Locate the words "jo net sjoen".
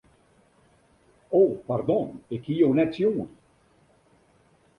2.63-3.29